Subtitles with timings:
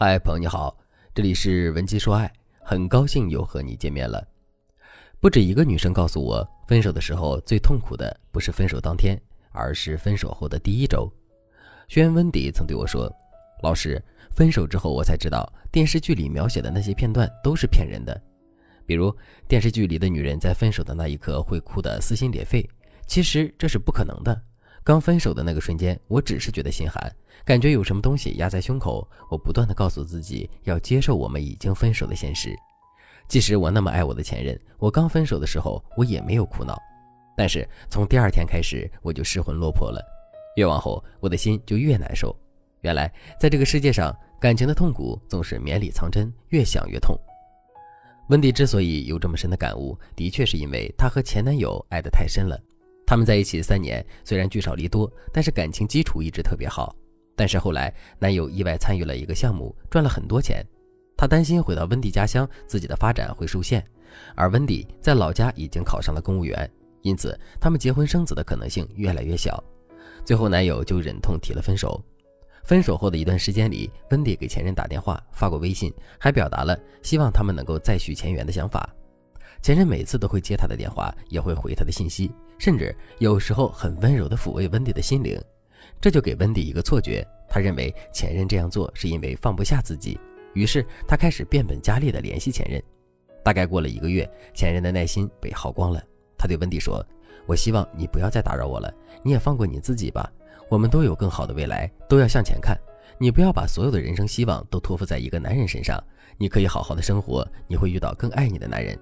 [0.00, 0.78] 嗨，朋友你好，
[1.12, 4.24] 这里是文姬说爱，很高兴又和你见面了。
[5.18, 9.20] 不止一个女生告诉我，分手的时候最痛苦的不是分手当天，
[9.50, 11.12] 而是分手后的第一周。
[11.88, 13.12] 学员温迪曾对我说
[13.60, 14.00] ：“老师，
[14.30, 18.22] 分手之后我才知道，电视剧里描写的那些片段都是骗人的。
[18.86, 19.12] 比如
[19.48, 22.64] 电视剧里的女人在分手的那一刻会哭得撕心裂肺，
[23.08, 24.42] 其实这是不可能的。”
[24.88, 29.06] 刚分手的那个瞬间，我只是觉得心寒，感觉有什么东西压在胸口。
[29.30, 32.56] 我不断的告诉自己要接受我们已经分手的现实。
[33.28, 36.74] 即使我那么爱我的前任，我刚分手的时候我也没有哭闹。
[37.36, 40.02] 但是从第二天开始，我就失魂落魄了。
[40.56, 42.34] 越往后，我的心就越难受。
[42.80, 44.10] 原来在这个世界上，
[44.40, 47.14] 感情的痛苦总是绵里藏针，越想越痛。
[48.30, 52.58] 温迪之所以有这么深的感悟，的确是因为她和前男友爱得太深了。
[53.08, 56.94] 他们在一起三年，虽然聚少离多，但是感情基础一直特别好。
[57.34, 60.62] 但是后来，男友意外参与了一个项目，赚了很多钱。
[61.16, 63.82] 他担心回到温迪家乡，自己的发展会受限。
[64.34, 69.64] 而温迪在老家已经考上了公务员，因此他们结婚生子的可能性越来越小。
[70.22, 72.04] 最后，男友就忍痛提了分手。
[72.62, 78.94] 分手后的一段时间里，温迪给前任打电话、发过微信，还表达了希望他们能够再续前缘的想法。
[79.60, 82.30] 前任每次都会接他的电话，也会回他的信息。
[82.58, 85.40] 甚至有时候很温柔地抚慰温迪的心灵，
[86.00, 90.18] 这就给温迪一个错觉，他认为前任这样做是因为放不下自己，
[90.54, 92.82] 于是他开始变本加厉地联系前任。
[93.44, 96.02] 大概过了一个月，前任的耐心被耗光了，
[96.36, 97.04] 他对温迪说
[97.46, 100.30] ：“我希望你不要再打扰我了，你也放过你自己吧。
[100.68, 102.76] 我们都有更好的未来，都要向前看。
[103.18, 106.02] 你不要把所有的人生希望都托付在一个男人身上，
[106.36, 108.98] 你可以好好的生活，你会遇到更爱你的男人。”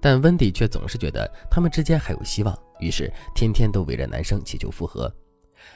[0.00, 5.12] 但温迪却总是觉得他们之间还有希望，于是天天都围着男生祈求复合。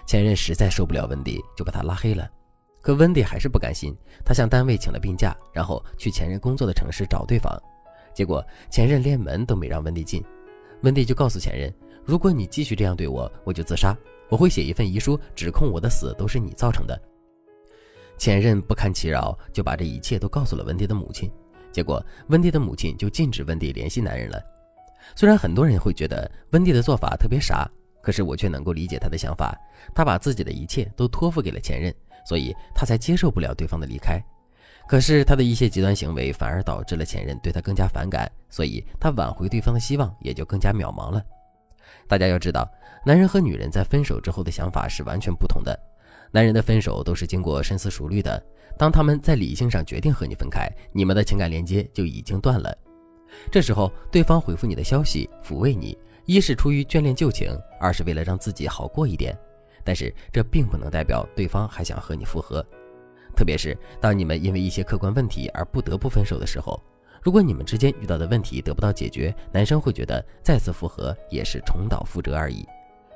[0.06, 2.28] 前任实在受不了温迪，就把他拉黑了。
[2.81, 7.53] 可温迪还是不甘心，他向单位请了病假，然后去前任工作的城市找对方。
[8.12, 10.22] 结果前任连门都没让温迪进。
[10.82, 11.72] 温迪就告诉前任
[12.05, 13.97] ：“如果你继续这样对我，我就自杀。
[14.28, 17.00] 我会写一份遗书，指控我的死都是你造成的。”
[18.19, 21.31] 前任不堪其扰，就把这一切都告诉了温迪的母亲。
[21.72, 24.41] 结果，温蒂的母亲就禁止温蒂联系男人了。
[25.16, 27.69] 虽然很多人会觉得温蒂的做法特别傻，
[28.03, 29.59] 可是我却能够理解她的想法。
[29.94, 31.93] 她把自己的一切都托付给了前任，
[32.25, 34.22] 所以她才接受不了对方的离开。
[34.88, 41.25] 可是他的一些极端行为反而导致了前任对他更加反感，所以他挽回对方的希望也就更加渺茫了。
[42.09, 42.69] 大家要知道，
[43.06, 45.78] 男人和女人在分手之后的想法是完全不同的。
[46.32, 48.43] 男人的分手都是经过深思熟虑的。
[48.78, 52.76] 当他们在理性上决定和你分开，你们的情感连接就已经断了。
[53.50, 59.38] 这时候，对方回复你的消息，抚慰你，一是出于眷恋旧情，二是为了让自己好过一点。
[59.84, 62.64] 但是，这并不能代表对方还想和你复合。
[63.37, 66.82] 特别是当你们因为一些客观问题而不得不分手的时候，
[67.22, 72.66] 如果你们之间遇到的问题得不到解决，男生会觉得再次复合也是重蹈覆辙而已。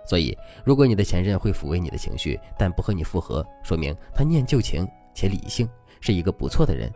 [0.07, 4.87] 所以，如果你的前任会抚慰你的情绪，但不和你复合，说明他念旧情。
[5.19, 5.67] 且理性
[5.99, 6.93] 是一个不错的人。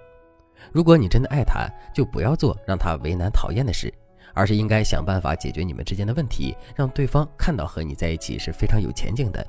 [0.72, 3.90] 如果你真的爱他，就不要做让他为难讨厌的事，
[4.34, 9.42] 而是应该想办法解决你们之间的问题，让对方看到和你在一起是非常有前景的，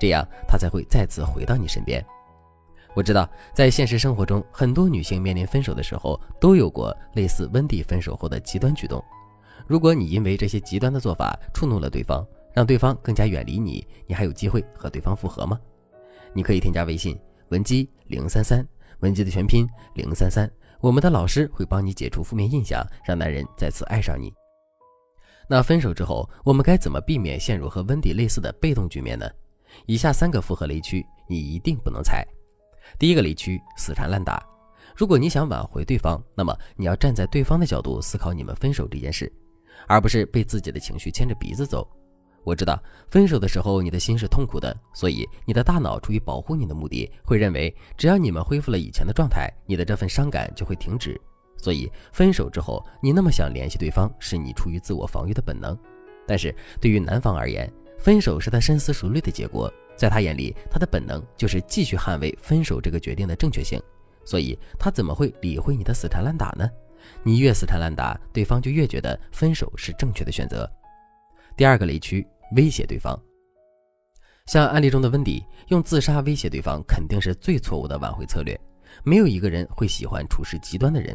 [0.00, 2.04] 这样他才会再次回到你身边。
[2.92, 9.00] 我知道，在现实生活中，很多女性面临分手的时候，都有过类似温蒂分手后的极端举动。
[9.68, 12.26] 如果你因为这些极端的做法触怒了对方，
[12.58, 15.60] 让对方更加远离你，你还有机会和对方复合吗？
[16.32, 17.16] 你可以添加微信。
[17.50, 18.66] 文姬零三三，
[18.98, 19.64] 文姬的全拼
[19.94, 24.34] 零三三，我们的老师会帮你解除负面印象，让男人再次爱上你。
[25.48, 29.30] 那分手之后，我们该怎么避免陷入和温迪类似的被动局面呢？
[29.86, 32.26] 以下三个复合雷区，你一定不能踩。
[32.98, 34.44] 第一个雷区，死缠烂打。
[34.96, 39.32] 如果你想挽回对方，那么你要站在对方的角度思考你们分手这件事，
[39.86, 41.88] 而不是被自己的情绪牵着鼻子走。
[42.44, 51.20] 我知道分手的时候你的心是痛苦的，所以你的大脑出于保护你的目的，会认为只要你们恢复了以前的状态，你的这份伤感就会停止。
[51.56, 55.76] 所以分手之后，你那么想联系对方，是你出于自我防御的本能。
[56.26, 63.82] 但是对于男方而言，分手是他深思熟虑的结果，在他眼里，他的本能就是继续捍卫分手这个决定的正确性。
[64.24, 66.68] 所以他怎么会理会你的死缠烂打呢？
[67.22, 70.70] 你越死缠烂打，对方就越觉得分手是正确的选择。
[71.58, 72.24] 第二个雷区。
[72.52, 73.20] 威胁对方，
[74.46, 78.58] 像案例中的温迪用自杀威胁对方，肯定是最错误的挽回策略。
[79.04, 81.14] 没有一个人会喜欢处事极端的人。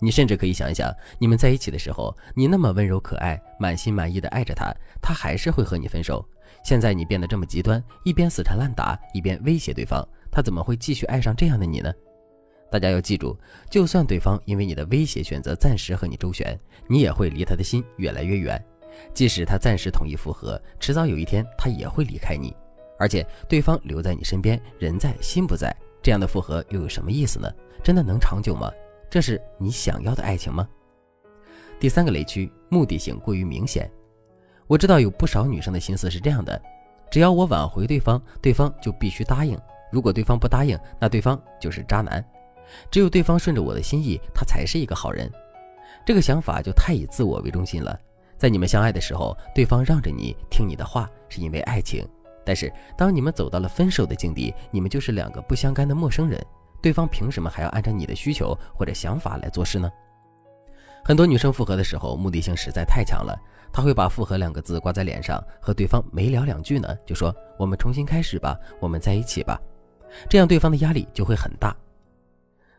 [0.00, 6.22] 你甚至可以想一想，你们在一起的时候，你那么温柔可爱，满心满意的爱着他，他还是会和你分手。
[6.62, 11.90] 现在你变得这么极端，一边死缠烂打，一边威胁对方，他怎么会继续爱上这样的你呢？
[12.70, 13.38] 大家要记住，
[13.70, 16.58] 就算对方因为你的威胁选择暂时和你周旋，
[16.88, 18.62] 你也会离他的心越来越远。
[19.12, 22.54] 即使他暂时同意复合，迟早有一天他也会离开你。
[22.98, 27.50] 而且对方留在你身边，人在心不在，这样的复合又有什么意思呢？
[27.82, 28.70] 真的能长久吗？
[29.10, 30.68] 这是你想要的爱情吗？
[31.80, 33.90] 第三个雷区，目的性过于明显。
[34.66, 36.60] 我知道有不少女生的心思是这样的：
[37.10, 39.56] 只要我挽回对方，对方就必须答应；
[39.90, 42.24] 如果对方不答应，那对方就是渣男。
[42.90, 45.30] 只有对方顺着我的心意，他才是一个好人。
[46.06, 47.98] 这个想法就太以自我为中心了。
[48.44, 52.04] 在你们相爱的时候，对方让着你听你的话，是因为爱情；
[52.44, 56.38] 但是当你们走到了分手的境地，你们就是两个不相干的陌生人。
[56.82, 59.90] 对方凭什么还要按照你的需求或者想法来做事呢？
[61.02, 63.34] 很多女生复合的时候，目的性实在太强了，
[63.72, 69.58] 她会把“复合”两个字挂在脸上，和对方没聊两句呢，就说“我们重新开始吧，我们在一起吧”，
[70.28, 71.74] 这样对方的压力就会很大。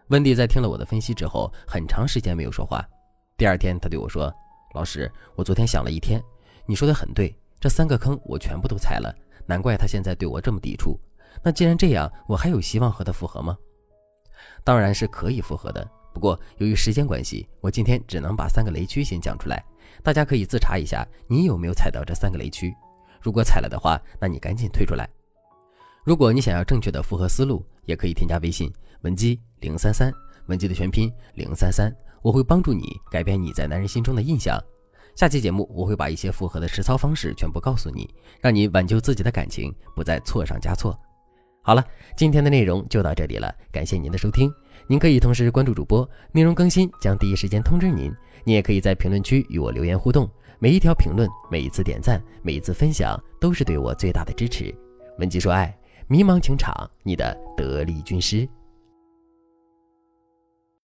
[0.09, 2.88] 温迪在听了我的分析之后，很长时间没有说话。
[3.35, 4.31] 第二天，他对我说
[4.75, 6.22] ：“老师，我昨天想了一天，
[6.66, 9.16] 你说的很对，这三个坑我全部都踩了，
[9.48, 11.00] 难怪他现在对我这么抵触。
[11.42, 13.57] 那既然这样，我还有希望和他复合吗？
[14.66, 15.89] 当然是可以复合的。
[16.13, 19.63] 不过由于时间关系，我今天只能把三个雷区先讲出来，
[20.04, 22.75] 大家可以自查一下，你有没有踩到这三个雷区？
[23.22, 25.10] 如果踩了的话，那你赶紧退出来。
[26.04, 28.69] 如果你想要正确的复合思路，也可以添加微信。”
[29.04, 30.12] 文姬零三三，
[30.48, 31.95] 文姬的全拼零三三，
[32.25, 34.60] 我会帮助你改变你在男人心中的印象。
[35.16, 38.10] 下期节目我会把一些复合的实操方式全部告诉你，
[38.42, 41.00] 让你挽救自己的感情，不再错上加错。
[41.62, 41.86] 好了，
[42.18, 44.51] 今天的内容就到这里了，感谢您的收听。
[44.88, 48.12] 您可以同时关注主播，内容更新将第一时间通知您。
[48.44, 50.27] 您也可以在评论区与我留言互动，
[50.57, 54.74] 每一条评论、每一次点赞、每一次分享，都是对我最大的支持。
[55.19, 55.77] 文姬说爱，
[56.07, 58.50] 迷茫情场，你的得力军师。